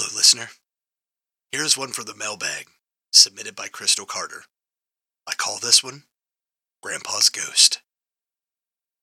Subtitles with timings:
[0.00, 0.48] Hello, listener.
[1.52, 2.68] Here's one for the mailbag,
[3.12, 4.44] submitted by Crystal Carter.
[5.28, 6.04] I call this one
[6.82, 7.82] Grandpa's Ghost.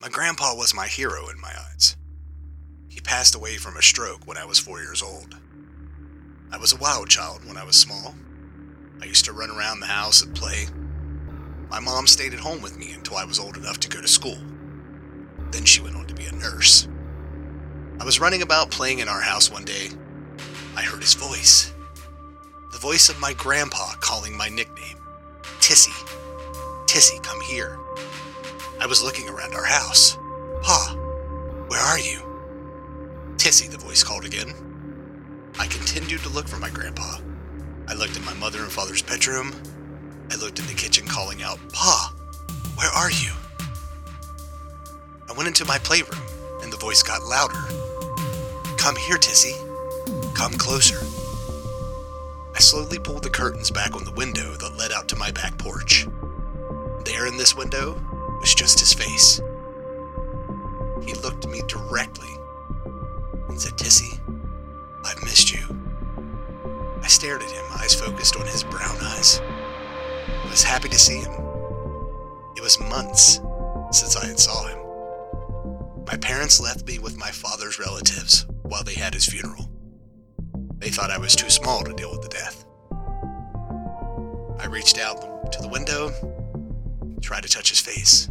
[0.01, 1.95] My grandpa was my hero in my eyes.
[2.89, 5.37] He passed away from a stroke when I was four years old.
[6.51, 8.15] I was a wild child when I was small.
[8.99, 10.65] I used to run around the house and play.
[11.69, 14.07] My mom stayed at home with me until I was old enough to go to
[14.07, 14.39] school.
[15.51, 16.87] Then she went on to be a nurse.
[17.99, 19.89] I was running about playing in our house one day.
[20.77, 21.73] I heard his voice.
[22.71, 24.99] The voice of my grandpa calling my nickname
[25.59, 25.91] Tissy.
[26.85, 27.79] Tissy, come here.
[28.79, 30.19] I was looking around our house.
[30.61, 30.95] Pa,
[31.67, 32.19] where are you?
[33.37, 34.53] Tissy, the voice called again.
[35.57, 37.17] I continued to look for my grandpa.
[37.87, 39.55] I looked in my mother and father's bedroom.
[40.29, 42.13] I looked in the kitchen calling out, Pa,
[42.75, 43.31] where are you?
[45.27, 46.21] I went into my playroom
[46.61, 47.65] and the voice got louder.
[48.77, 49.66] Come here, Tissy.
[50.37, 50.99] Come closer.
[52.53, 55.57] I slowly pulled the curtains back on the window that led out to my back
[55.57, 56.07] porch.
[57.05, 57.99] There in this window
[58.39, 59.41] was just his face.
[61.03, 62.29] He looked at me directly
[63.49, 64.19] and said, Tissy,
[65.03, 65.65] I've missed you.
[67.01, 69.41] I stared at him, eyes focused on his brown eyes.
[69.41, 71.33] I was happy to see him.
[72.55, 73.41] It was months
[73.91, 76.05] since I had saw him.
[76.05, 79.71] My parents left me with my father's relatives while they had his funeral.
[80.79, 82.65] They thought I was too small to deal with the death.
[84.59, 86.11] I reached out to the window,
[87.21, 88.29] tried to touch his face.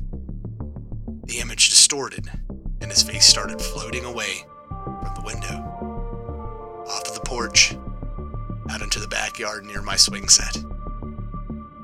[1.25, 2.31] The image distorted,
[2.81, 6.85] and his face started floating away from the window.
[6.89, 7.77] Off of the porch,
[8.71, 10.57] out into the backyard near my swing set.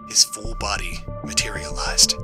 [0.08, 2.14] His full body materialized.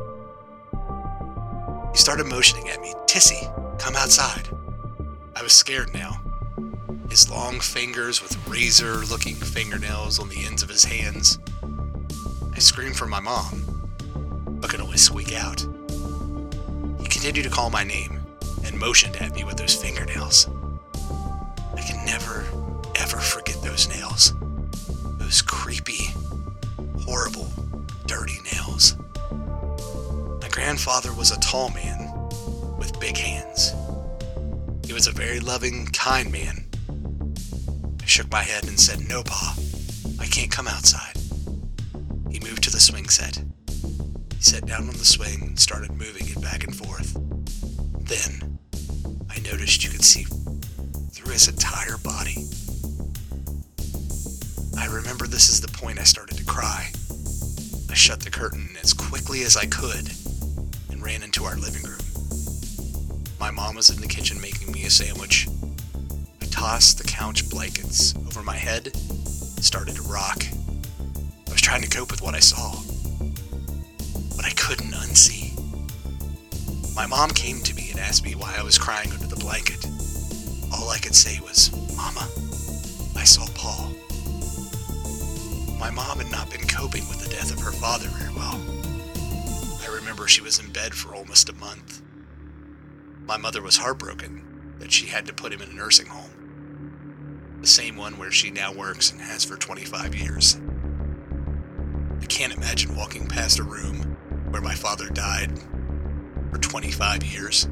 [1.93, 4.49] He started motioning at me, Tissy, come outside.
[5.35, 6.21] I was scared now.
[7.09, 11.39] His long fingers with razor looking fingernails on the ends of his hands.
[12.55, 13.91] I screamed for my mom,
[14.61, 15.61] but could only squeak out.
[17.01, 18.21] He continued to call my name
[18.65, 20.49] and motioned at me with those fingernails.
[21.75, 22.45] I can never,
[22.97, 24.35] ever forget those nails.
[25.19, 26.13] Those creepy,
[27.03, 27.51] horrible,
[28.07, 28.97] dirty nails.
[30.43, 32.13] My grandfather was a tall man
[32.79, 33.73] with big hands.
[34.87, 36.67] He was a very loving, kind man.
[38.09, 39.55] Shook my head and said, No, Pa,
[40.19, 41.15] I can't come outside.
[42.31, 43.37] He moved to the swing set.
[44.35, 47.13] He sat down on the swing and started moving it back and forth.
[48.09, 48.59] Then,
[49.31, 50.25] I noticed you could see
[51.13, 52.47] through his entire body.
[54.79, 56.91] I remember this is the point I started to cry.
[57.91, 60.11] I shut the curtain as quickly as I could
[60.91, 62.01] and ran into our living room.
[63.39, 65.47] My mom was in the kitchen making me a sandwich.
[66.59, 70.45] Tossed the couch blankets over my head and started to rock.
[71.47, 72.75] I was trying to cope with what I saw,
[74.37, 75.55] but I couldn't unsee.
[76.97, 79.87] My mom came to me and asked me why I was crying under the blanket.
[80.73, 82.29] All I could say was, Mama,
[83.17, 83.93] I saw Paul.
[85.79, 88.61] My mom had not been coping with the death of her father very well.
[89.81, 92.03] I remember she was in bed for almost a month.
[93.27, 96.31] My mother was heartbroken that she had to put him in a nursing home,
[97.61, 100.61] the same one where she now works and has for 25 years.
[102.21, 104.17] I can't imagine walking past a room
[104.51, 105.59] where my father died
[106.51, 107.69] for 25 years.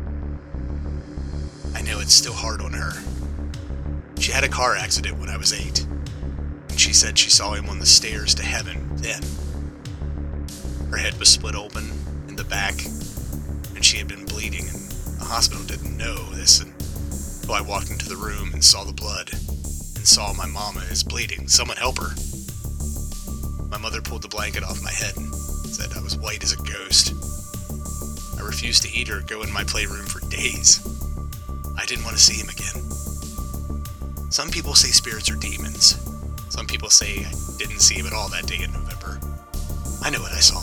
[1.75, 2.93] I know it's still hard on her.
[4.19, 5.87] She had a car accident when I was eight,
[6.69, 9.23] and she said she saw him on the stairs to heaven then.
[10.91, 11.91] Her head was split open
[12.29, 12.75] in the back,
[13.75, 18.09] and she had been bleeding, and the hospital didn't know this until I walked into
[18.09, 19.31] the room and saw the blood
[20.07, 21.49] and saw my mama is bleeding.
[21.49, 22.15] Someone help her.
[23.69, 26.63] My mother pulled the blanket off my head and said I was white as a
[26.63, 27.13] ghost.
[28.39, 30.79] I refused to eat or go in my playroom for days.
[31.77, 34.31] I didn't want to see him again.
[34.31, 35.99] Some people say spirits are demons.
[36.51, 39.19] Some people say I didn't see him at all that day in November.
[40.03, 40.63] I know what I saw.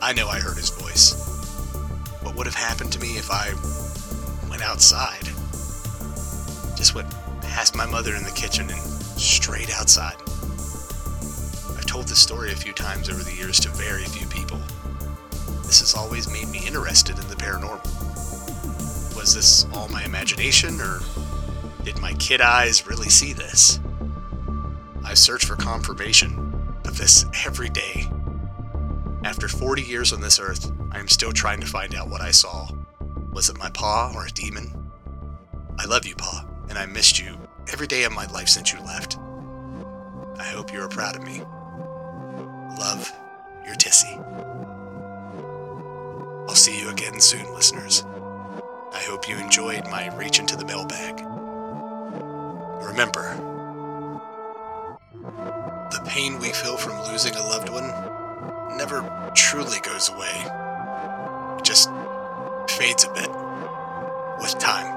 [0.00, 1.12] I know I heard his voice.
[2.22, 3.52] What would have happened to me if I
[4.48, 5.26] went outside?
[6.78, 7.12] Just went
[7.46, 10.16] past my mother in the kitchen and straight outside.
[11.76, 14.58] I've told this story a few times over the years to very few people.
[15.62, 17.84] This has always made me interested in the paranormal.
[19.16, 21.00] Was this all my imagination, or
[21.82, 23.80] did my kid eyes really see this?
[25.04, 28.08] I search for confirmation of this every day.
[29.24, 32.30] After 40 years on this earth, I am still trying to find out what I
[32.30, 32.68] saw.
[33.32, 34.92] Was it my Pa or a demon?
[35.78, 36.45] I love you, Pa,
[36.76, 37.38] and I missed you
[37.72, 39.16] every day of my life since you left.
[40.38, 41.40] I hope you are proud of me.
[42.78, 43.10] Love,
[43.64, 44.14] your Tissy.
[46.46, 48.04] I'll see you again soon, listeners.
[48.92, 51.18] I hope you enjoyed my reach into the mailbag.
[52.84, 53.34] Remember,
[55.90, 57.88] the pain we feel from losing a loved one
[58.76, 60.44] never truly goes away.
[61.58, 61.88] It just
[62.68, 63.30] fades a bit
[64.40, 64.95] with time.